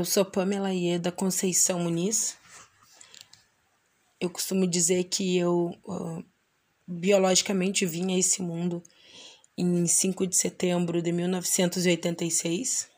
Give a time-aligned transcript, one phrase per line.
[0.00, 2.34] Eu sou Pamela Ieda Conceição Muniz.
[4.18, 6.24] Eu costumo dizer que eu uh,
[6.88, 8.82] biologicamente vim a esse mundo
[9.58, 12.88] em 5 de setembro de 1986,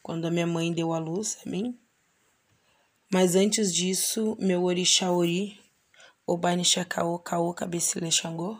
[0.00, 1.76] quando a minha mãe deu a luz a mim.
[3.12, 5.58] Mas antes disso, meu orixá Ori,
[6.24, 8.56] Obanixakaô Kaô Cabecilha Xangô,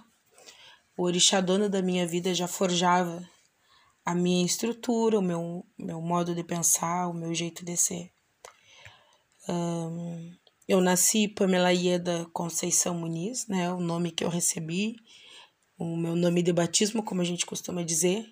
[0.97, 3.25] o orixá dono da minha vida já forjava
[4.09, 8.11] a minha estrutura, o meu, meu modo de pensar, o meu jeito de ser.
[9.47, 10.33] Um,
[10.67, 14.97] eu nasci Pamela Ieda Conceição Muniz, né, o nome que eu recebi,
[15.79, 18.27] o meu nome de batismo, como a gente costuma dizer.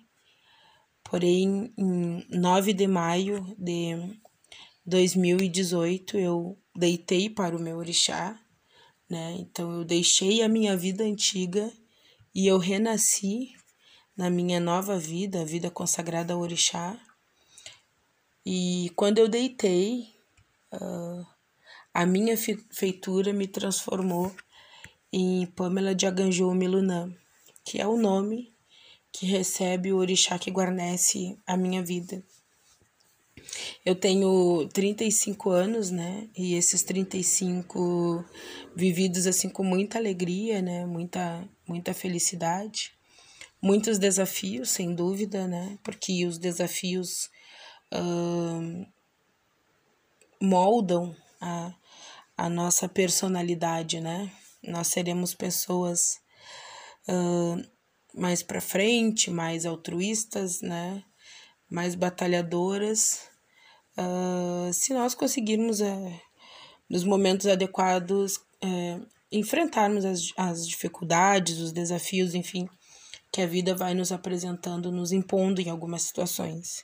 [1.03, 4.19] Porém, em 9 de maio de
[4.83, 8.35] 2018, eu deitei para o meu orixá,
[9.07, 9.35] né?
[9.37, 11.71] Então eu deixei a minha vida antiga
[12.33, 13.56] e eu renasci
[14.17, 16.99] na minha nova vida, a vida consagrada ao orixá.
[18.43, 20.07] E quando eu deitei,
[20.73, 21.25] uh,
[21.93, 24.35] a minha feitura me transformou
[25.13, 27.13] em Pamela de Aganjou Milunã,
[27.63, 28.51] que é o nome
[29.11, 32.23] que recebe o orixá que guarnece a minha vida.
[33.85, 36.27] Eu tenho 35 anos, né?
[36.35, 38.25] E esses 35
[38.75, 40.85] vividos assim com muita alegria, né?
[40.85, 42.96] Muita muita felicidade
[43.61, 45.77] muitos desafios, sem dúvida, né?
[45.83, 47.29] Porque os desafios
[50.41, 51.73] moldam a,
[52.35, 54.31] a nossa personalidade, né?
[54.63, 56.19] Nós seremos pessoas
[58.13, 61.03] mais para frente, mais altruístas, né?
[61.69, 63.29] Mais batalhadoras,
[63.97, 66.21] uh, se nós conseguirmos, uh,
[66.89, 72.67] nos momentos adequados, uh, enfrentarmos as, as dificuldades, os desafios, enfim,
[73.37, 76.83] que a vida vai nos apresentando, nos impondo em algumas situações.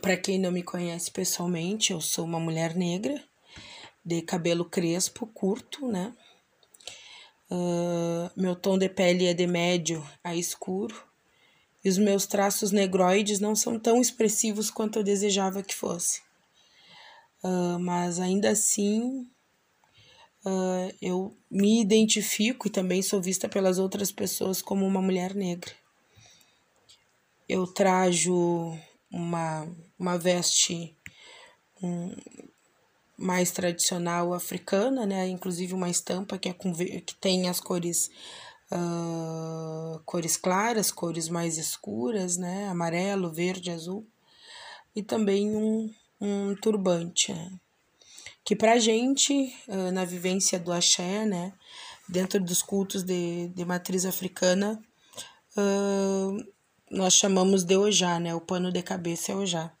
[0.00, 3.22] Para quem não me conhece pessoalmente, eu sou uma mulher negra,
[4.02, 6.14] de cabelo crespo, curto, né?
[7.50, 11.04] Uh, meu tom de pele é de médio a escuro
[11.84, 16.22] e os meus traços negroides não são tão expressivos quanto eu desejava que fosse.
[17.44, 19.30] Uh, mas ainda assim
[20.44, 25.72] uh, eu me identifico e também sou vista pelas outras pessoas como uma mulher negra.
[27.48, 28.76] Eu trajo
[29.10, 30.96] uma, uma veste
[31.82, 32.14] um,
[33.16, 35.28] mais tradicional africana, né?
[35.28, 38.10] Inclusive uma estampa que, é com, que tem as cores
[38.72, 42.68] uh, cores claras, cores mais escuras, né?
[42.68, 44.06] Amarelo, verde, azul.
[44.94, 47.60] E também um, um turbante, né?
[48.44, 49.54] Que para a gente,
[49.92, 51.52] na vivência do axé, né,
[52.08, 54.82] dentro dos cultos de, de matriz africana,
[56.90, 59.72] nós chamamos de ojá, né, o pano de cabeça é ojá.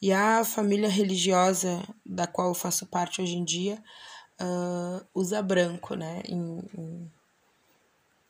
[0.00, 3.82] E a família religiosa da qual eu faço parte hoje em dia
[5.14, 7.12] usa branco, né, em, em,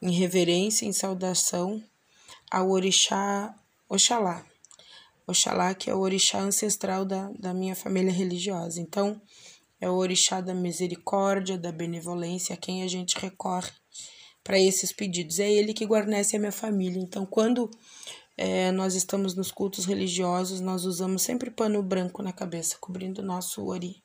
[0.03, 1.83] em reverência, em saudação
[2.51, 3.55] ao orixá
[3.89, 4.45] Oxalá.
[5.27, 8.81] Oxalá, que é o orixá ancestral da, da minha família religiosa.
[8.81, 9.21] Então,
[9.81, 13.71] é o orixá da misericórdia, da benevolência, a quem a gente recorre
[14.43, 15.39] para esses pedidos.
[15.39, 17.01] É ele que guarnece a minha família.
[17.01, 17.71] Então, quando
[18.37, 23.25] é, nós estamos nos cultos religiosos, nós usamos sempre pano branco na cabeça, cobrindo o
[23.25, 24.03] nosso ori.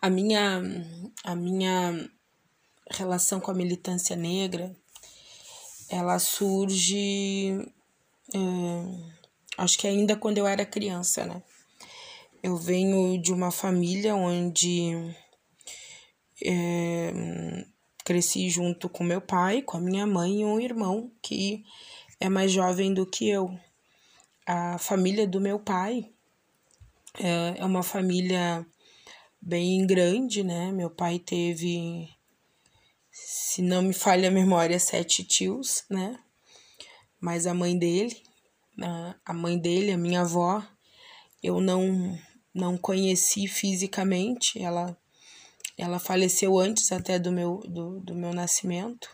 [0.00, 0.62] A minha,
[1.24, 2.08] a minha
[2.90, 4.74] relação com a militância negra,
[5.88, 7.50] ela surge,
[8.34, 8.38] é,
[9.58, 11.42] acho que ainda quando eu era criança, né?
[12.46, 14.92] Eu venho de uma família onde
[16.44, 17.12] é,
[18.04, 21.64] cresci junto com meu pai, com a minha mãe e um irmão que
[22.20, 23.52] é mais jovem do que eu.
[24.46, 26.08] A família do meu pai
[27.18, 28.64] é, é uma família
[29.42, 30.70] bem grande, né?
[30.70, 32.08] Meu pai teve,
[33.10, 36.16] se não me falha a memória, sete tios, né?
[37.18, 38.16] Mas a mãe dele,
[39.24, 40.64] a mãe dele, a minha avó,
[41.42, 42.16] eu não
[42.56, 44.96] não conheci fisicamente, ela
[45.78, 49.10] ela faleceu antes até do meu, do, do meu nascimento,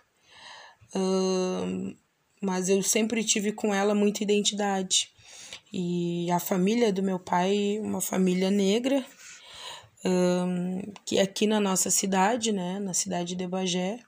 [0.94, 1.96] uh,
[2.40, 5.10] mas eu sempre tive com ela muita identidade.
[5.72, 9.04] E a família do meu pai, uma família negra,
[10.04, 13.98] uh, que aqui na nossa cidade, né, na cidade de Bagé,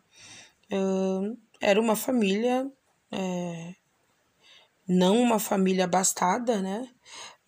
[0.73, 2.71] uh, era uma família,
[3.11, 3.75] é,
[4.87, 6.89] não uma família abastada, né,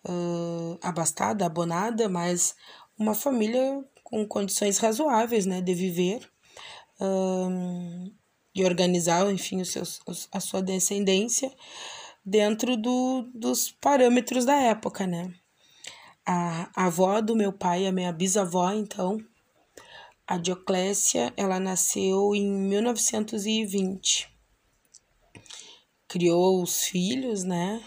[0.07, 2.55] uh, abastada, abonada, mas
[2.97, 6.29] uma família com condições razoáveis né, de viver
[6.99, 8.11] uh,
[8.55, 10.01] e organizar, enfim, os seus,
[10.31, 11.53] a sua descendência
[12.25, 15.33] dentro do, dos parâmetros da época, né?
[16.25, 19.17] A, a avó do meu pai, a minha bisavó, então,
[20.25, 24.27] a Dioclésia, ela nasceu em 1920.
[26.07, 27.81] Criou os filhos, né?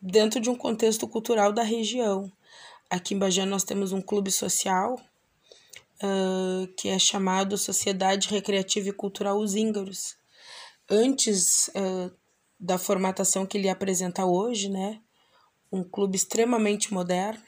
[0.00, 2.30] Dentro de um contexto cultural da região.
[2.90, 5.00] Aqui em Bagé nós temos um clube social
[6.02, 10.16] uh, que é chamado Sociedade Recreativa e Cultural Os Íngaros.
[10.90, 12.12] Antes uh,
[12.58, 15.00] da formatação que ele apresenta hoje, né?
[15.70, 17.42] Um clube extremamente moderno.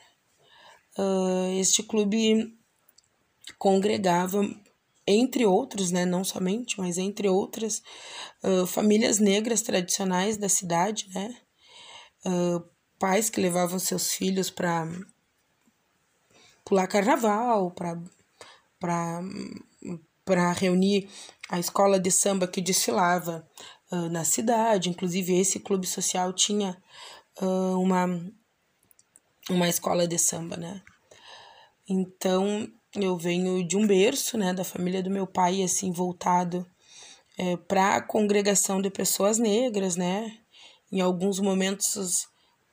[1.59, 2.57] Este clube
[3.59, 4.43] congregava,
[5.07, 6.05] entre outros, né?
[6.05, 7.83] Não somente, mas entre outras,
[8.69, 11.37] famílias negras tradicionais da cidade, né?
[12.99, 14.89] pais que levavam seus filhos para
[16.65, 18.01] pular carnaval, para
[20.25, 21.09] para reunir
[21.51, 23.47] a escola de samba que desfilava
[23.93, 24.89] uh, na cidade.
[24.89, 26.77] Inclusive, esse clube social tinha
[27.43, 28.07] uh, uma,
[29.51, 30.83] uma escola de samba, né?
[31.87, 36.67] Então, eu venho de um berço, né, da família do meu pai, assim, voltado
[37.39, 40.39] é, para a congregação de pessoas negras, né?
[40.93, 42.27] Em alguns momentos,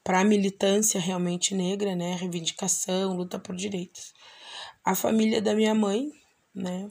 [0.04, 2.16] para a militância realmente negra, né?
[2.16, 4.14] Reivindicação, luta por direitos
[4.84, 6.12] a família da minha mãe,
[6.54, 6.90] né?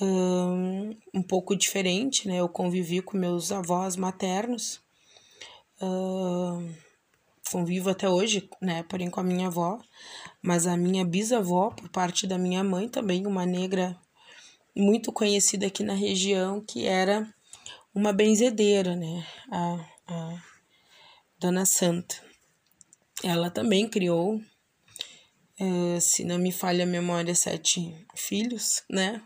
[0.00, 2.40] Um, pouco diferente, né?
[2.40, 4.80] Eu convivi com meus avós maternos,
[7.52, 8.82] convivo até hoje, né?
[8.84, 9.78] Porém com a minha avó,
[10.40, 13.96] mas a minha bisavó, por parte da minha mãe, também uma negra
[14.74, 17.32] muito conhecida aqui na região, que era
[17.94, 19.26] uma benzedeira, né?
[19.50, 20.42] A, a
[21.38, 22.16] Dona Santa.
[23.22, 29.22] Ela também criou uh, se não me falha a memória, sete filhos, né?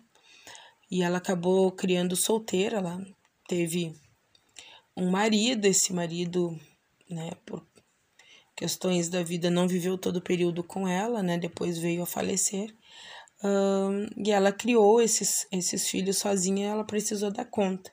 [0.91, 3.01] E ela acabou criando solteira, ela
[3.49, 3.95] teve
[4.97, 6.59] um marido, esse marido,
[7.11, 7.66] né, por
[8.57, 11.39] questões da vida, não viveu todo o período com ela, né?
[11.39, 12.75] Depois veio a falecer.
[14.17, 17.93] E ela criou esses, esses filhos sozinha, ela precisou dar conta.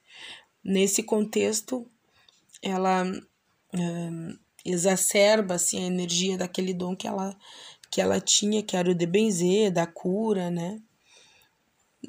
[0.64, 1.86] Nesse contexto,
[2.62, 3.04] ela
[4.66, 7.38] exacerba assim, a energia daquele dom que ela
[7.92, 10.82] que ela tinha, que era o de benzer, da cura, né?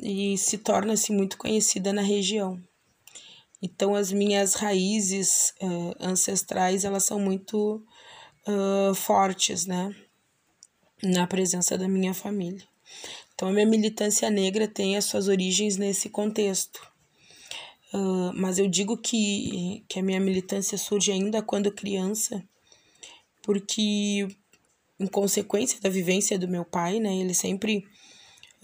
[0.01, 2.59] E se torna-se muito conhecida na região.
[3.61, 7.85] Então, as minhas raízes uh, ancestrais, elas são muito
[8.49, 9.95] uh, fortes, né?
[11.03, 12.63] Na presença da minha família.
[13.35, 16.81] Então, a minha militância negra tem as suas origens nesse contexto.
[17.93, 22.43] Uh, mas eu digo que, que a minha militância surge ainda quando criança,
[23.43, 24.27] porque
[24.99, 27.17] em consequência da vivência do meu pai, né?
[27.17, 27.87] Ele sempre,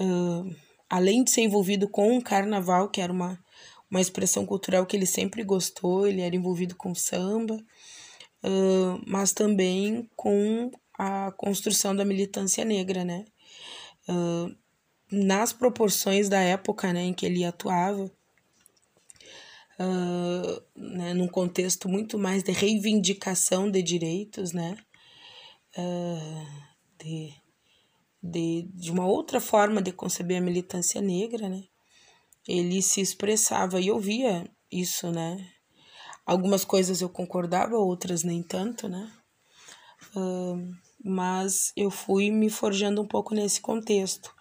[0.00, 0.54] uh,
[0.88, 3.38] além de ser envolvido com o carnaval, que era uma,
[3.90, 7.62] uma expressão cultural que ele sempre gostou, ele era envolvido com samba,
[8.44, 13.24] uh, mas também com a construção da militância negra, né?
[14.08, 14.54] Uh,
[15.10, 18.04] nas proporções da época né, em que ele atuava,
[19.80, 24.76] uh, né, num contexto muito mais de reivindicação de direitos, né?
[26.98, 27.32] de,
[28.22, 31.62] de, de uma outra forma de conceber a militância negra, né?
[32.46, 35.48] Ele se expressava e eu via isso, né?
[36.30, 39.10] Algumas coisas eu concordava, outras nem tanto, né?
[40.14, 40.72] Uh,
[41.04, 44.32] mas eu fui me forjando um pouco nesse contexto.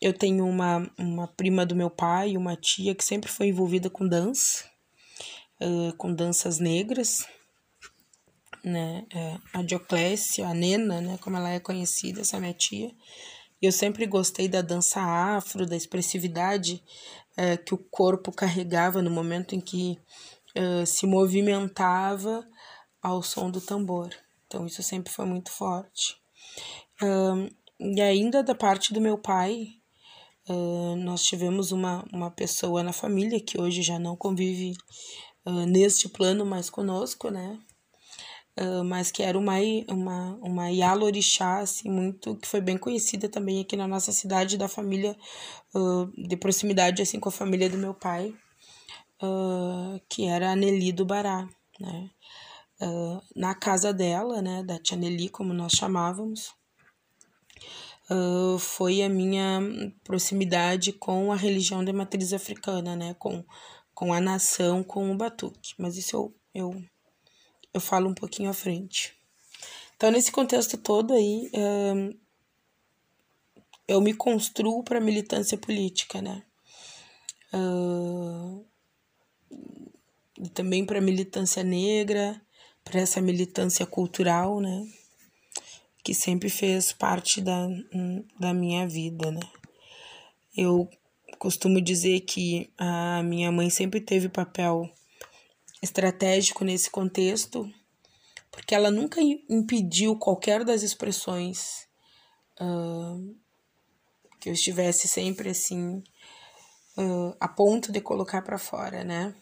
[0.00, 4.06] Eu tenho uma, uma prima do meu pai, uma tia que sempre foi envolvida com
[4.06, 4.64] dança,
[5.60, 7.26] uh, com danças negras,
[8.62, 9.04] né?
[9.12, 11.18] É, a Dioclésia, a Nena, né?
[11.20, 12.92] Como ela é conhecida, essa minha tia.
[13.60, 16.80] Eu sempre gostei da dança afro, da expressividade
[17.36, 19.98] é, que o corpo carregava no momento em que
[20.86, 22.46] se movimentava
[23.02, 24.10] ao som do tambor.
[24.46, 26.16] Então, isso sempre foi muito forte.
[27.02, 27.48] Um,
[27.80, 29.66] e ainda da parte do meu pai,
[30.48, 34.74] uh, nós tivemos uma, uma pessoa na família que hoje já não convive
[35.44, 37.58] uh, neste plano mais conosco, né?
[38.56, 39.54] Uh, mas que era uma,
[39.88, 44.68] uma, uma Yalorixá, assim, muito, que foi bem conhecida também aqui na nossa cidade, da
[44.68, 45.16] família,
[45.74, 48.32] uh, de proximidade, assim, com a família do meu pai,
[49.22, 52.10] uh, que era a Nelly do Bará, né,
[53.34, 56.52] na casa dela, né, da tia Nelly, como nós chamávamos,
[58.58, 59.60] foi a minha
[60.02, 63.42] proximidade com a religião de matriz africana, né, com,
[63.94, 66.84] com a nação, com o batuque, mas isso eu, eu
[67.74, 69.12] eu falo um pouquinho à frente.
[69.96, 71.50] Então, nesse contexto todo aí,
[73.88, 76.44] eu me construo para militância política, né?
[79.50, 82.40] E também para a militância negra,
[82.84, 84.86] para essa militância cultural, né?
[86.02, 87.66] Que sempre fez parte da,
[88.38, 89.40] da minha vida, né?
[90.56, 90.88] Eu
[91.38, 94.88] costumo dizer que a minha mãe sempre teve papel
[95.82, 97.70] estratégico nesse contexto,
[98.50, 101.86] porque ela nunca impediu qualquer das expressões
[102.60, 103.36] uh,
[104.40, 106.02] que eu estivesse sempre assim
[106.96, 109.34] uh, a ponto de colocar para fora, né?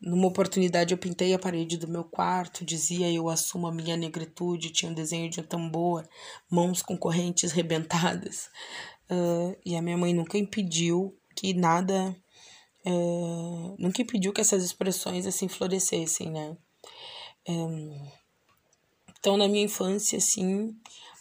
[0.00, 4.72] Numa oportunidade eu pintei a parede do meu quarto, dizia eu assumo a minha negritude,
[4.72, 6.08] tinha um desenho de tambor,
[6.50, 8.50] mãos com correntes rebentadas.
[9.08, 12.16] Uh, e a minha mãe nunca impediu que nada,
[12.84, 16.56] uh, nunca impediu que essas expressões assim florescessem, né?
[17.48, 18.08] Um,
[19.18, 20.74] então na minha infância, assim,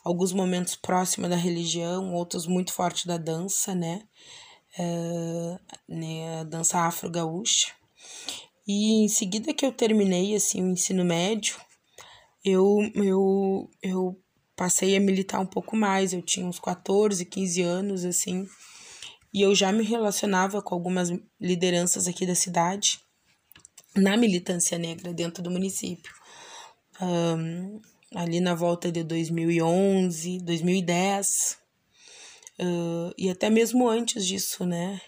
[0.04, 4.02] alguns momentos próximos da religião, outros muito forte da dança, né?
[4.80, 7.74] Uh, né, a dança afro-gaúcha.
[8.68, 11.56] E em seguida que eu terminei assim o ensino médio,
[12.44, 14.22] eu, eu, eu
[14.56, 16.14] passei a militar um pouco mais.
[16.14, 18.48] Eu tinha uns 14, 15 anos assim,
[19.34, 21.10] e eu já me relacionava com algumas
[21.40, 23.00] lideranças aqui da cidade
[23.96, 26.14] na militância negra dentro do município.
[27.02, 27.82] Um,
[28.14, 31.58] ali na volta de 2011, 2010,
[32.62, 35.02] uh, e até mesmo antes disso, né?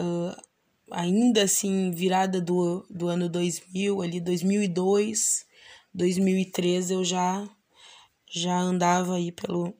[0.00, 0.34] Uh,
[0.90, 5.46] ainda assim, virada do, do ano 2000, ali 2002,
[5.94, 7.48] 2003, eu já,
[8.30, 9.74] já andava aí pelo,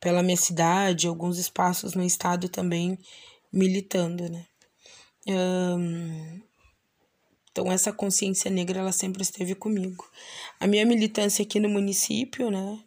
[0.00, 2.98] pela minha cidade, alguns espaços no estado também
[3.52, 4.46] militando, né?
[5.26, 6.40] Um,
[7.50, 10.08] então essa consciência negra ela sempre esteve comigo.
[10.60, 12.80] A minha militância aqui no município, né?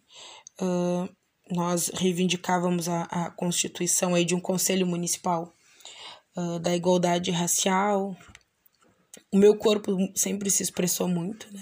[0.62, 1.10] Uh,
[1.52, 5.54] nós reivindicávamos a, a constituição aí de um conselho municipal
[6.36, 8.16] uh, da igualdade racial.
[9.32, 11.62] O meu corpo sempre se expressou muito, né?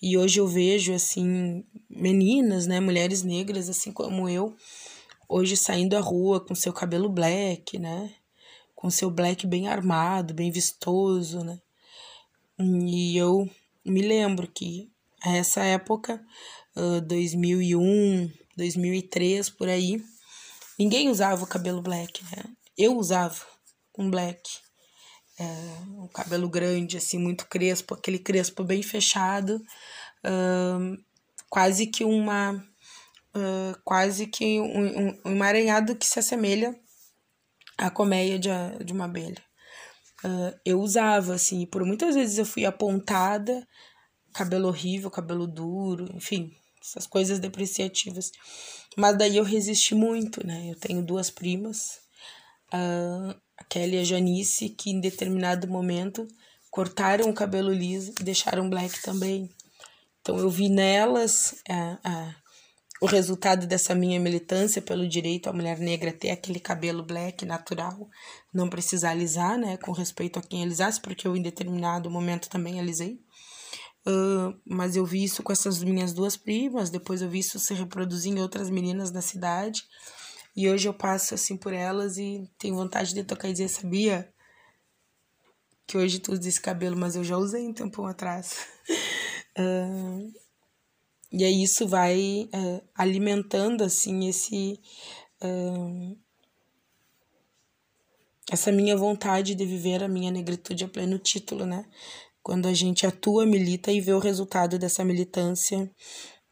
[0.00, 4.56] E hoje eu vejo, assim, meninas, né, mulheres negras, assim como eu,
[5.28, 8.14] hoje saindo à rua com seu cabelo black, né?
[8.74, 11.60] Com seu black bem armado, bem vistoso, né?
[12.58, 13.48] E eu
[13.84, 14.90] me lembro que
[15.22, 16.20] a essa época,
[16.76, 20.02] uh, 2001, 2003, por aí,
[20.78, 22.44] ninguém usava o cabelo black, né?
[22.76, 23.40] Eu usava
[23.98, 24.40] um black.
[25.38, 25.44] É,
[25.98, 29.56] um cabelo grande, assim, muito crespo, aquele crespo bem fechado,
[30.24, 31.02] uh,
[31.48, 32.64] quase que uma.
[33.34, 36.78] Uh, quase que um, um, emaranhado que se assemelha
[37.78, 38.50] à colmeia de,
[38.84, 39.42] de uma abelha.
[40.22, 43.66] Uh, eu usava, assim, por muitas vezes eu fui apontada,
[44.34, 48.32] cabelo horrível, cabelo duro, enfim, essas coisas depreciativas.
[48.96, 50.70] Mas daí eu resisti muito, né?
[50.70, 52.00] Eu tenho duas primas,
[52.72, 56.26] a Kelly e a Janice, que em determinado momento
[56.70, 59.48] cortaram o cabelo liso e deixaram black também.
[60.20, 62.34] Então eu vi nelas uh, uh,
[63.00, 68.08] o resultado dessa minha militância pelo direito à mulher negra ter aquele cabelo black natural,
[68.54, 72.78] não precisar alisar, né, com respeito a quem alisasse, porque eu em determinado momento também
[72.78, 73.18] alisei.
[74.06, 77.72] Uh, mas eu vi isso com essas minhas duas primas, depois eu vi isso se
[77.74, 79.82] reproduzir em outras meninas da cidade.
[80.56, 84.32] E hoje eu passo assim por elas e tenho vontade de tocar e dizer, sabia?
[85.86, 88.66] Que hoje tu usa esse cabelo, mas eu já usei um tempo atrás.
[89.58, 90.32] uh,
[91.32, 94.80] E aí isso vai uh, alimentando assim esse
[98.50, 101.84] essa minha vontade de viver a minha negritude a pleno título, né?
[102.42, 105.90] Quando a gente atua, milita e vê o resultado dessa militância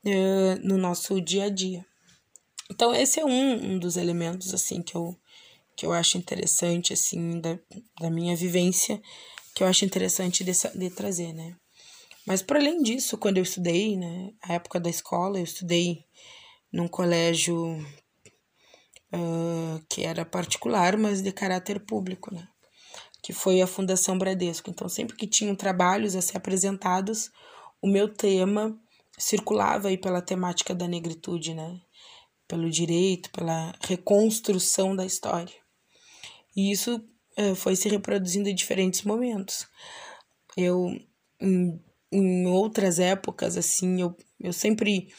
[0.04, 1.84] uh, no nosso dia a dia.
[2.70, 5.16] Então esse é um, um dos elementos assim que eu
[5.76, 7.58] que eu acho interessante assim da,
[7.98, 9.00] da minha vivência
[9.54, 11.56] que eu acho interessante de, de trazer, né?
[12.26, 16.04] Mas para além disso, quando eu estudei, né, a época da escola, eu estudei
[16.72, 17.76] num colégio
[19.12, 22.46] uh, que era particular, mas de caráter público, né?
[23.22, 24.70] Que foi a Fundação Bradesco.
[24.70, 27.30] Então, sempre que tinham trabalhos a ser apresentados,
[27.80, 28.78] o meu tema
[29.18, 31.80] circulava aí pela temática da negritude, né?
[32.48, 35.54] Pelo direito, pela reconstrução da história.
[36.56, 36.96] E isso
[37.38, 39.66] uh, foi se reproduzindo em diferentes momentos.
[40.56, 40.88] Eu,
[41.40, 41.80] em
[42.12, 45.12] em outras épocas, assim, eu, eu sempre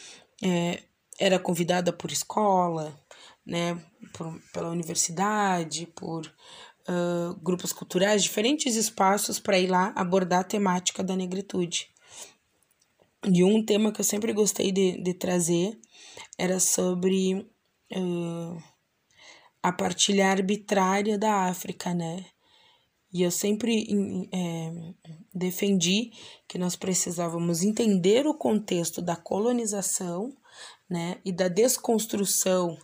[0.43, 0.83] é,
[1.19, 2.99] era convidada por escola,
[3.45, 3.79] né,
[4.13, 6.31] por, pela universidade, por
[6.87, 11.89] uh, grupos culturais, diferentes espaços para ir lá abordar a temática da negritude.
[13.25, 15.79] E um tema que eu sempre gostei de, de trazer
[16.37, 18.63] era sobre uh,
[19.61, 22.25] a partilha arbitrária da África, né?
[23.13, 23.85] E eu sempre
[24.33, 24.71] é,
[25.33, 26.11] defendi
[26.47, 30.33] que nós precisávamos entender o contexto da colonização
[30.89, 32.77] né, e da desconstrução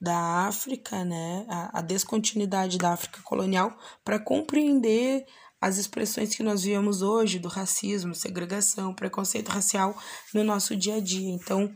[0.00, 5.26] da África, né, a, a descontinuidade da África colonial, para compreender
[5.60, 9.94] as expressões que nós vemos hoje do racismo, segregação, preconceito racial
[10.32, 11.28] no nosso dia a dia.
[11.28, 11.70] Então,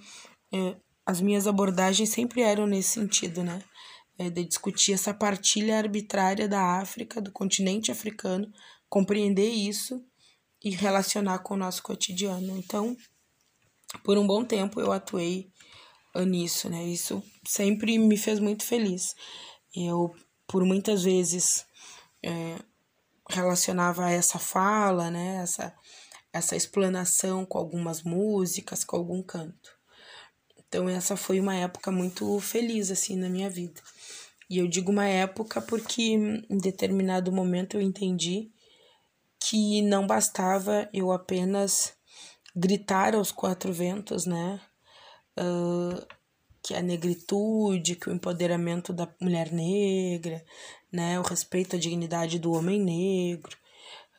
[0.52, 3.62] é, as minhas abordagens sempre eram nesse sentido, né?
[4.16, 8.50] É, de discutir essa partilha arbitrária da África, do continente africano,
[8.88, 10.00] compreender isso
[10.62, 12.57] e relacionar com o nosso cotidiano.
[12.57, 12.97] Então,
[14.02, 15.52] por um bom tempo eu atuei
[16.23, 16.85] nisso, né?
[16.85, 19.14] Isso sempre me fez muito feliz.
[19.75, 20.14] Eu,
[20.47, 21.66] por muitas vezes,
[22.23, 22.56] é,
[23.28, 25.37] relacionava essa fala, né?
[25.42, 25.75] Essa,
[26.33, 29.71] essa explanação com algumas músicas, com algum canto.
[30.59, 33.80] Então, essa foi uma época muito feliz, assim, na minha vida.
[34.49, 38.50] E eu digo uma época porque em determinado momento eu entendi
[39.40, 41.94] que não bastava eu apenas
[42.54, 44.61] gritar aos quatro ventos, né?
[45.38, 46.05] Uh,
[46.62, 50.43] que a negritude, que o empoderamento da mulher negra,
[50.91, 53.55] né, o respeito à dignidade do homem negro,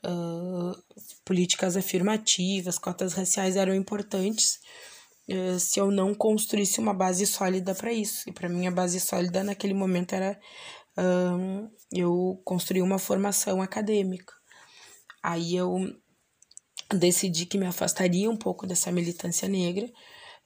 [0.06, 0.84] uh,
[1.26, 4.60] políticas afirmativas, cotas raciais eram importantes
[5.28, 8.30] uh, se eu não construísse uma base sólida para isso.
[8.30, 10.40] E para mim a base sólida naquele momento era
[11.92, 14.34] eu construir uma formação acadêmica.
[15.22, 15.78] Aí eu
[16.94, 19.92] decidi que me afastaria um pouco dessa militância negra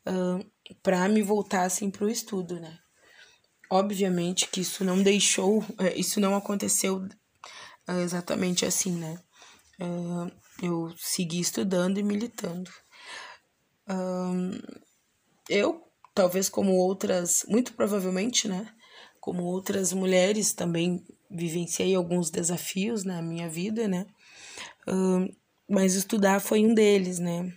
[0.08, 0.46] uh,
[0.82, 2.78] para me voltar assim para o estudo, né?
[3.70, 9.20] Obviamente que isso não deixou, é, isso não aconteceu uh, exatamente assim, né?
[9.80, 12.70] Uh, eu segui estudando e militando.
[15.50, 15.82] eu,
[16.14, 18.72] talvez como outras, muito provavelmente, né?
[19.20, 24.06] Como outras mulheres também vivenciei alguns desafios na minha vida, né?
[25.70, 27.54] mas estudar foi um deles, né?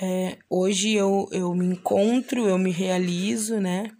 [0.00, 3.90] É, hoje eu, eu me encontro, eu me realizo, né,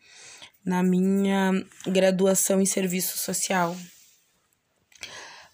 [0.65, 1.51] na minha
[1.89, 3.77] graduação em serviço social.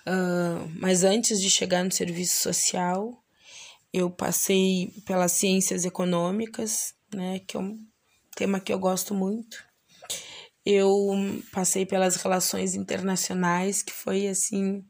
[0.06, 3.24] Uh, mas antes de chegar no serviço social,
[3.90, 7.78] eu passei pelas ciências econômicas, né, que é um
[8.36, 9.64] tema que eu gosto muito.
[10.66, 11.10] Eu
[11.52, 14.84] passei pelas relações internacionais, que foi assim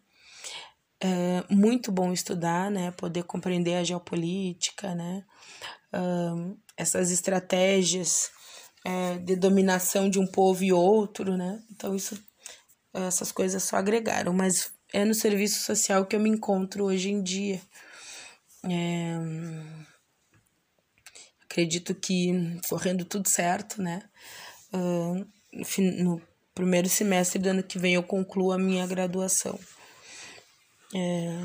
[1.04, 2.90] é muito bom estudar, né?
[2.92, 5.22] Poder compreender a geopolítica, né?
[5.92, 8.30] Um, essas estratégias
[8.82, 11.62] é, de dominação de um povo e outro, né?
[11.70, 12.18] Então, isso,
[12.94, 17.22] essas coisas só agregaram, mas é no serviço social que eu me encontro hoje em
[17.22, 17.60] dia.
[18.64, 19.18] É,
[21.44, 22.32] acredito que
[22.66, 24.02] correndo tudo certo, né?
[25.78, 26.22] No
[26.54, 29.58] primeiro semestre do ano que vem eu concluo a minha graduação
[30.94, 31.36] é,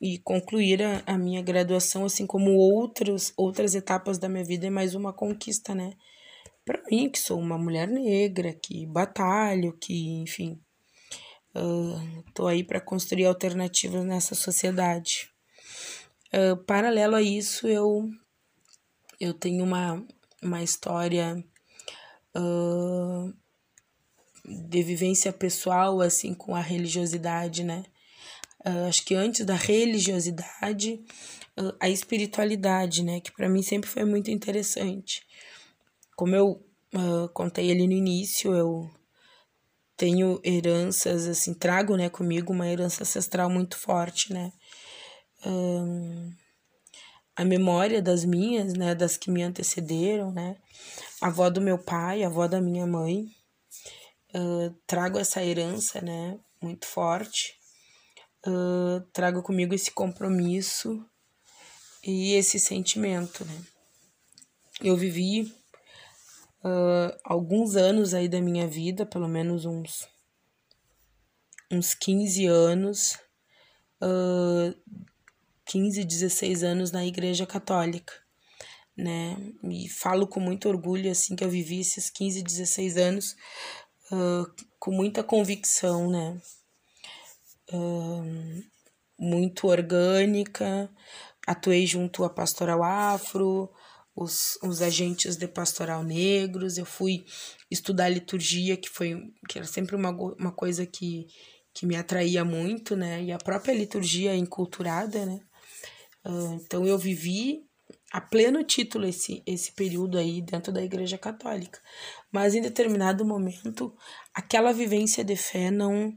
[0.00, 4.70] e concluir a, a, minha graduação, assim como outros, outras etapas da minha vida, é
[4.70, 5.92] mais uma conquista, né?
[6.64, 10.58] Para mim, que sou uma mulher negra, que batalho, que, enfim,
[11.54, 15.30] uh, tô aí para construir alternativas nessa sociedade.
[16.32, 18.08] Uh, paralelo a isso, eu,
[19.18, 20.02] eu tenho uma,
[20.42, 21.44] uma história
[22.34, 23.34] uh,
[24.44, 27.84] de vivência pessoal, assim, com a religiosidade, né?
[28.66, 31.00] Uh, acho que antes da religiosidade,
[31.58, 33.20] uh, a espiritualidade, né?
[33.20, 35.22] Que para mim sempre foi muito interessante.
[36.16, 36.62] Como eu
[36.94, 38.90] uh, contei ali no início, eu
[39.96, 44.50] tenho heranças, assim, trago, né, comigo uma herança ancestral muito forte, né?
[45.44, 46.32] Um,
[47.36, 50.56] a memória das minhas, né, das que me antecederam, né?
[51.20, 53.26] A avó do meu pai, a avó da minha mãe.
[54.34, 57.59] Uh, trago essa herança, né, muito forte
[58.46, 61.04] uh, trago comigo esse compromisso
[62.04, 63.62] e esse sentimento, né?
[64.82, 65.42] Eu vivi
[66.64, 70.08] uh, alguns anos aí da minha vida, pelo menos uns,
[71.70, 73.18] uns 15 anos,
[74.02, 74.74] uh,
[75.66, 78.12] 15, 16 anos na Igreja Católica,
[78.96, 79.36] né?
[79.64, 83.36] E falo com muito orgulho, assim, que eu vivi esses 15, 16 anos
[84.10, 86.40] uh, com muita convicção, né?
[89.18, 90.90] Muito orgânica.
[91.46, 93.70] Atuei junto à Pastoral Afro,
[94.14, 96.78] os, os agentes de Pastoral Negros.
[96.78, 97.24] Eu fui
[97.70, 99.16] estudar liturgia, que foi
[99.48, 101.26] que era sempre uma, uma coisa que,
[101.74, 103.22] que me atraía muito, né?
[103.22, 105.40] E a própria liturgia enculturada, né?
[106.24, 107.64] Uh, então eu vivi
[108.12, 111.80] a pleno título esse, esse período aí dentro da Igreja Católica.
[112.30, 113.94] Mas em determinado momento,
[114.34, 116.12] aquela vivência de fé não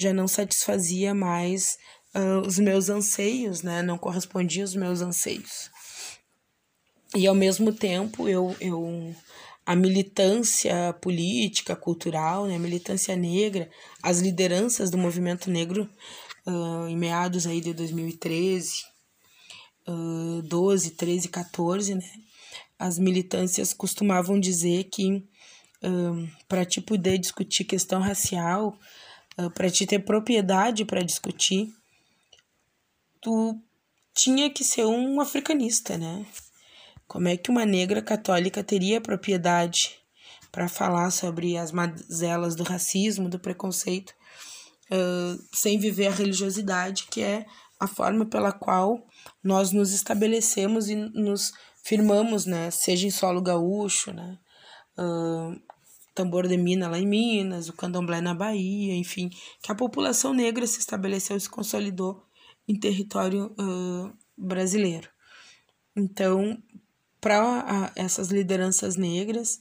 [0.00, 1.76] já não satisfazia mais
[2.14, 3.82] uh, os meus anseios, né?
[3.82, 5.70] Não correspondia aos meus anseios.
[7.14, 9.14] E ao mesmo tempo eu, eu
[9.66, 13.70] a militância política, cultural, né, a militância negra,
[14.02, 15.88] as lideranças do movimento negro
[16.46, 18.84] uh, em meados aí de 2013,
[19.86, 22.10] uh, 12, 13, 14, né,
[22.78, 25.16] as militâncias costumavam dizer que
[25.84, 28.76] uh, para te poder discutir questão racial,
[29.54, 31.72] para te ter propriedade para discutir,
[33.20, 33.58] tu
[34.14, 36.26] tinha que ser um africanista, né?
[37.06, 39.98] Como é que uma negra católica teria propriedade
[40.52, 44.12] para falar sobre as mazelas do racismo, do preconceito,
[44.90, 47.46] uh, sem viver a religiosidade, que é
[47.78, 49.06] a forma pela qual
[49.42, 52.70] nós nos estabelecemos e nos firmamos, né?
[52.70, 54.38] Seja em solo gaúcho, né?
[54.98, 55.60] Uh,
[56.20, 59.30] tambor de mina lá em Minas, o candomblé na Bahia, enfim,
[59.62, 62.22] que a população negra se estabeleceu e se consolidou
[62.68, 65.08] em território uh, brasileiro.
[65.96, 66.62] Então,
[67.22, 69.58] para essas lideranças negras,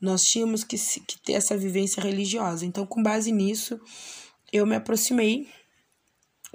[0.00, 2.64] nós tínhamos que, que ter essa vivência religiosa.
[2.64, 3.80] Então, com base nisso,
[4.52, 5.48] eu me aproximei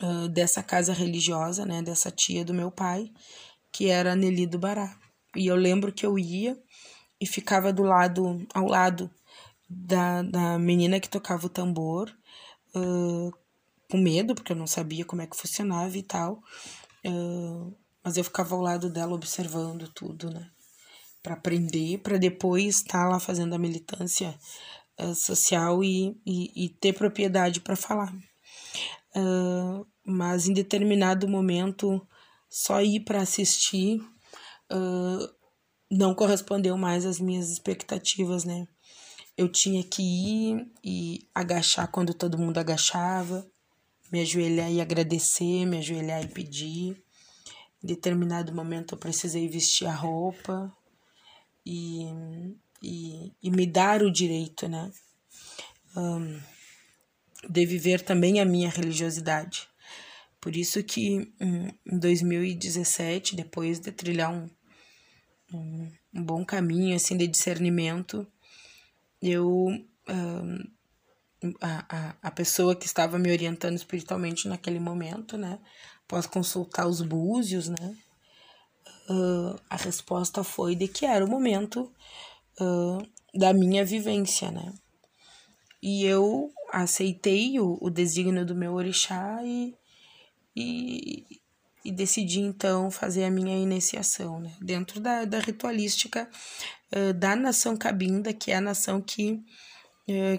[0.01, 3.11] uh, dessa casa religiosa, né, dessa tia do meu pai,
[3.69, 4.97] que era Nelly do Bará.
[5.35, 6.57] E eu lembro que eu ia
[7.19, 9.11] e ficava do lado, ao lado
[9.71, 12.11] da, da menina que tocava o tambor,
[12.75, 13.31] uh,
[13.89, 16.41] com medo, porque eu não sabia como é que funcionava e tal.
[17.05, 20.49] Uh, mas eu ficava ao lado dela observando tudo, né?
[21.23, 24.37] Para aprender, para depois estar tá lá fazendo a militância
[24.99, 28.13] uh, social e, e, e, ter propriedade para falar.
[29.15, 32.05] Uh, mas em determinado momento,
[32.49, 33.99] só ir para assistir
[34.71, 35.41] uh,
[35.91, 38.67] não correspondeu mais às minhas expectativas, né?
[39.41, 43.45] Eu tinha que ir e agachar quando todo mundo agachava,
[44.11, 47.03] me ajoelhar e agradecer, me ajoelhar e pedir
[47.83, 50.71] em determinado momento eu precisei vestir a roupa
[51.65, 52.05] e,
[52.81, 54.91] e, e me dar o direito, né?
[55.95, 56.39] Um,
[57.49, 59.67] de viver também a minha religiosidade.
[60.39, 64.47] Por isso que um, em 2017, depois de trilhar um,
[65.51, 68.27] um, um, bom caminho assim de discernimento,
[69.21, 69.67] eu
[71.59, 75.59] a, a, a pessoa que estava me orientando espiritualmente naquele momento, né,
[76.03, 77.97] após consultar os búzios, né?
[79.09, 81.91] Uh, a resposta foi de que era o momento
[82.59, 83.07] uh,
[83.37, 84.73] da minha vivência, né?
[85.81, 89.75] E eu aceitei o, o desígnio do meu orixá e,
[90.55, 91.25] e,
[91.83, 94.55] e, decidi então fazer a minha iniciação, né?
[94.61, 96.29] Dentro da, da ritualística
[96.95, 99.43] uh, da nação Cabinda, que é a nação que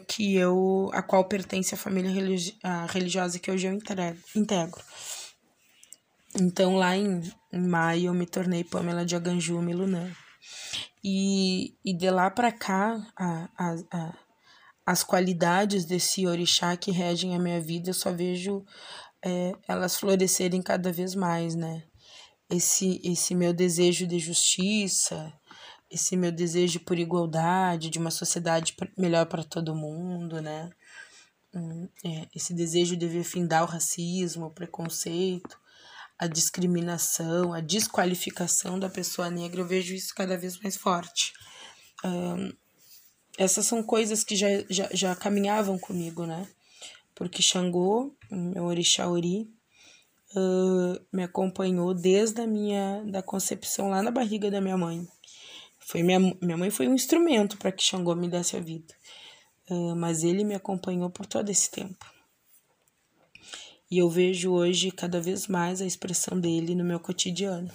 [0.07, 4.83] que eu a qual pertence a família religi a religiosa que hoje eu integro.
[6.39, 10.11] Então, lá em, em maio, eu me tornei Pamela de Aganju Milunã.
[11.05, 14.15] E, e de lá para cá, a, a, a,
[14.87, 18.65] as qualidades desse orixá que regem a minha vida, eu só vejo
[19.23, 21.83] é, elas florescerem cada vez mais, né?
[22.49, 25.33] Esse, esse meu desejo de justiça,
[25.93, 30.71] esse meu desejo por igualdade, de uma sociedade melhor para todo mundo, né?
[31.55, 35.61] Hum, é, esse desejo de ver findar o racismo, o preconceito,
[36.19, 41.35] a discriminação, a desqualificação da pessoa negra, eu vejo isso cada vez mais forte.
[42.03, 42.53] Um,
[43.37, 46.49] essas são coisas que já, já, já caminhavam comigo, né?
[47.15, 49.51] Porque Xangô, meu orixá ori,
[50.35, 55.07] uh, me acompanhou desde a minha da concepção lá na barriga da minha mãe.
[55.93, 58.95] Foi minha, minha mãe foi um instrumento para que Xangô me desse a vida.
[59.69, 62.11] Uh, mas ele me acompanhou por todo esse tempo.
[63.91, 67.71] E eu vejo hoje cada vez mais a expressão dele no meu cotidiano.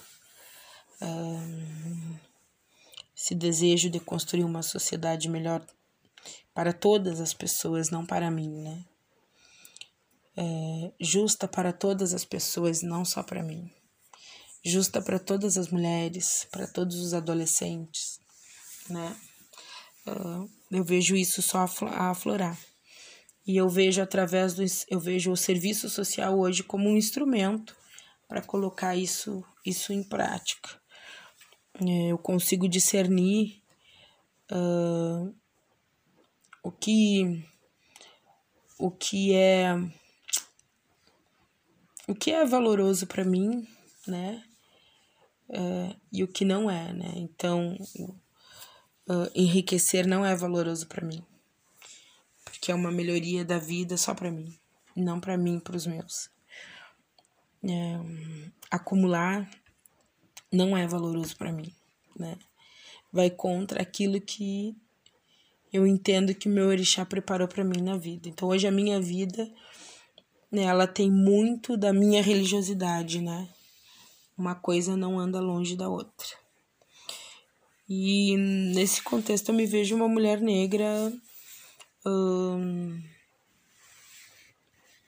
[3.16, 5.64] esse desejo de construir uma sociedade melhor
[6.56, 8.84] para todas as pessoas, não para mim, né?
[10.36, 13.72] É, justa para todas as pessoas, não só para mim.
[14.68, 18.20] Justa para todas as mulheres, para todos os adolescentes,
[18.90, 19.16] né?
[20.72, 22.58] eu vejo isso só aflorar.
[23.46, 27.76] E eu vejo através do eu vejo o serviço social hoje como um instrumento
[28.28, 30.70] para colocar isso isso em prática.
[31.80, 33.62] É, eu consigo discernir
[34.52, 35.34] uh,
[36.64, 37.44] o que
[38.78, 39.74] o que é
[42.08, 43.68] o que é valoroso para mim,
[44.06, 44.44] né?
[45.50, 47.14] Uh, e o que não é, né?
[47.16, 47.78] Então,
[49.10, 51.24] uh, enriquecer não é valoroso para mim
[52.68, 54.54] que é uma melhoria da vida só para mim.
[54.96, 56.30] não para mim, para os meus.
[57.64, 58.00] É,
[58.70, 59.50] acumular
[60.52, 61.72] não é valoroso para mim,
[62.18, 62.38] né?
[63.12, 64.76] Vai contra aquilo que
[65.72, 68.28] eu entendo que meu orixá preparou para mim na vida.
[68.28, 69.50] Então hoje a minha vida,
[70.52, 73.48] né, ela tem muito da minha religiosidade, né?
[74.38, 76.28] Uma coisa não anda longe da outra.
[77.90, 81.12] E nesse contexto eu me vejo uma mulher negra
[82.06, 83.02] hum,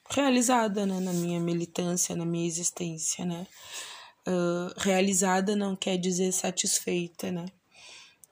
[0.09, 3.45] realizada né, na minha militância, na minha existência, né?
[4.27, 7.45] Uh, realizada não quer dizer satisfeita, né?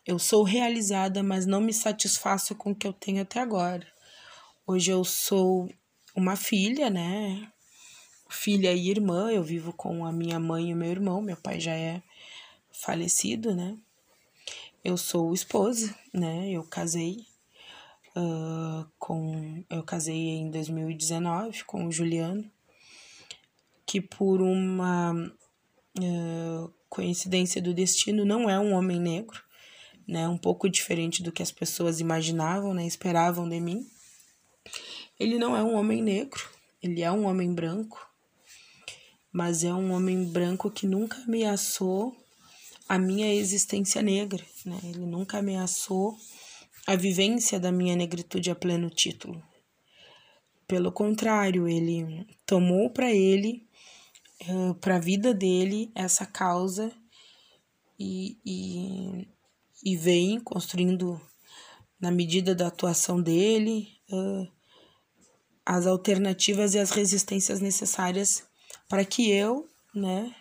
[0.05, 3.85] Eu sou realizada, mas não me satisfaço com o que eu tenho até agora.
[4.65, 5.69] Hoje eu sou
[6.15, 7.51] uma filha, né?
[8.29, 11.59] Filha e irmã, eu vivo com a minha mãe e o meu irmão, meu pai
[11.59, 12.01] já é
[12.71, 13.77] falecido, né?
[14.83, 16.49] Eu sou esposa, né?
[16.49, 17.25] Eu casei
[18.15, 19.63] uh, com.
[19.69, 22.49] Eu casei em 2019 com o Juliano,
[23.85, 29.47] que por uma uh, coincidência do destino não é um homem negro
[30.07, 33.85] né, um pouco diferente do que as pessoas imaginavam, né, esperavam de mim.
[35.19, 36.49] Ele não é um homem negro,
[36.81, 38.06] ele é um homem branco,
[39.37, 42.17] mas é um homem branco que nunca ameaçou
[42.89, 44.79] a minha existência negra, né?
[44.83, 46.17] Ele nunca ameaçou
[46.87, 49.39] a vivência da minha negritude a pleno título.
[50.67, 53.63] Pelo contrário, ele tomou para ele,
[54.49, 56.91] uh, para a vida dele, essa causa
[57.99, 59.27] e, e
[59.83, 61.21] e vem construindo,
[62.01, 64.47] na medida da atuação dele, uh,
[65.63, 68.46] as alternativas e as resistências necessárias
[68.87, 70.33] para que eu, né,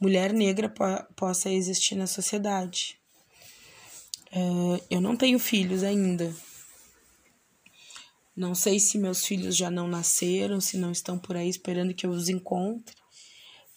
[0.00, 2.98] mulher negra, po possa existir na sociedade.
[4.32, 6.34] Uh, eu não tenho filhos ainda.
[8.36, 12.06] Não sei se meus filhos já não nasceram, se não estão por aí esperando que
[12.06, 12.94] eu os encontre.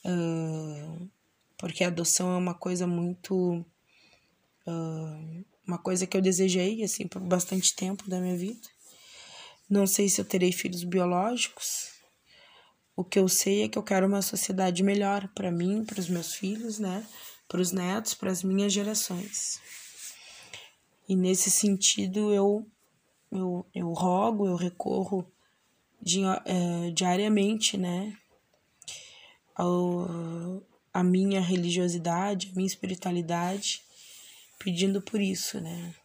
[0.05, 1.09] Uh,
[1.57, 3.65] porque a adoção é uma coisa muito
[4.65, 8.67] Uh, uma coisa que eu desejei, assim, por bastante tempo da minha vida.
[9.69, 11.89] Não sei se eu terei filhos biológicos.
[13.01, 16.07] O que eu sei é que eu quero uma sociedade melhor para mim, para os
[16.07, 17.03] meus filhos, né?
[17.47, 19.59] Para os netos, para as minhas gerações.
[21.09, 22.63] E nesse sentido eu,
[23.31, 25.25] eu, eu rogo, eu recorro
[25.99, 28.15] di, uh, diariamente, né?
[29.55, 30.61] Ao,
[30.93, 33.81] a minha religiosidade, a minha espiritualidade
[34.59, 35.95] pedindo por isso, né?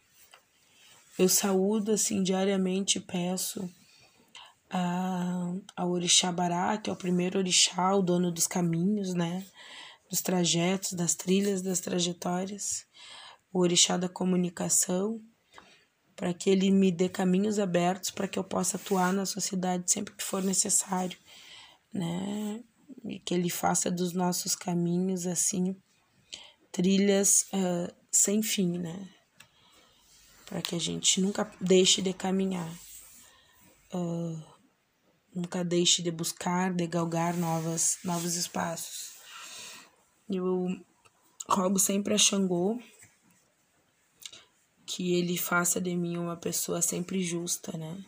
[1.19, 3.71] Eu saúdo assim diariamente, peço
[4.69, 9.45] a, ao Orixá Bará, que é o primeiro orixá, o dono dos caminhos, né?
[10.09, 12.85] Dos trajetos, das trilhas, das trajetórias,
[13.51, 15.21] o orixá da comunicação,
[16.15, 20.15] para que ele me dê caminhos abertos para que eu possa atuar na sociedade sempre
[20.15, 21.17] que for necessário,
[21.93, 22.63] né?
[23.05, 25.75] E que ele faça dos nossos caminhos assim
[26.71, 29.09] trilhas uh, sem fim, né?
[30.45, 32.71] Para que a gente nunca deixe de caminhar,
[33.93, 34.56] uh,
[35.37, 39.11] nunca deixe de buscar, de galgar novas, novos espaços.
[40.27, 40.67] Eu
[41.47, 42.81] rogo sempre a Xangô
[44.83, 48.03] que ele faça de mim uma pessoa sempre justa, né?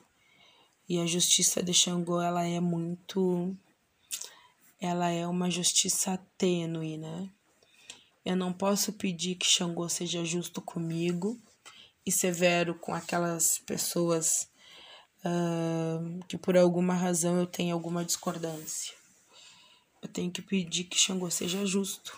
[0.87, 3.55] E a justiça de Xangô, ela é muito.
[4.81, 7.29] Ela é uma justiça tênue, né?
[8.25, 11.39] Eu não posso pedir que Xangô seja justo comigo
[12.05, 14.49] e severo com aquelas pessoas
[15.25, 18.93] uh, que por alguma razão eu tenho alguma discordância.
[20.01, 22.17] Eu tenho que pedir que Xangô seja justo,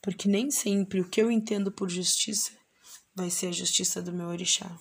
[0.00, 2.52] porque nem sempre o que eu entendo por justiça
[3.14, 4.78] vai ser a justiça do meu orixá.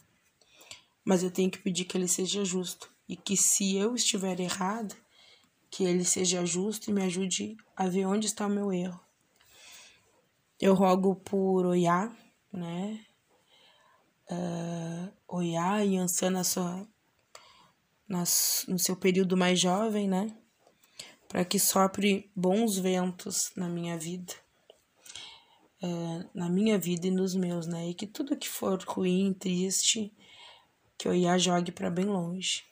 [1.03, 4.95] Mas eu tenho que pedir que ele seja justo e que se eu estiver errado,
[5.69, 8.99] que ele seja justo e me ajude a ver onde está o meu erro
[10.61, 12.15] eu rogo por Oiá,
[12.53, 13.03] né?
[14.29, 16.87] Uh, Oiá e Ansan na sua,
[18.11, 20.35] nas, no seu período mais jovem, né?
[21.29, 24.33] Para que sopre bons ventos na minha vida.
[25.81, 27.89] Uh, na minha vida e nos meus, né?
[27.89, 30.13] E que tudo que for ruim, triste,
[30.97, 32.63] que Oiá jogue para bem longe.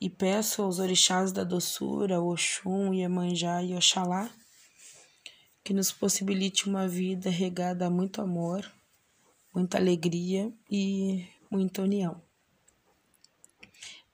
[0.00, 4.30] E peço aos orixás da doçura, Oxum, Iemanjá e Oxalá,
[5.62, 8.68] que nos possibilite uma vida regada a muito amor,
[9.54, 12.20] muita alegria e muita união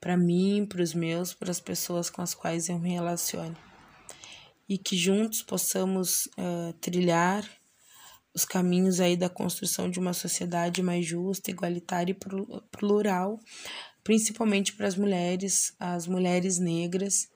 [0.01, 3.55] para mim, para os meus, para as pessoas com as quais eu me relaciono.
[4.67, 7.47] E que juntos possamos uh, trilhar
[8.33, 12.17] os caminhos aí da construção de uma sociedade mais justa, igualitária e
[12.71, 13.39] plural,
[14.03, 17.29] principalmente para as mulheres, as mulheres negras,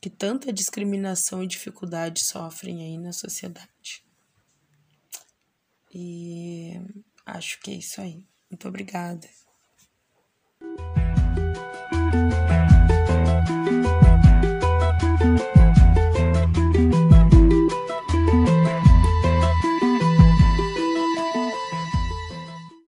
[0.00, 4.02] que tanta discriminação e dificuldade sofrem aí na sociedade.
[5.94, 6.72] E
[7.26, 8.24] acho que é isso aí.
[8.50, 9.28] Muito obrigada.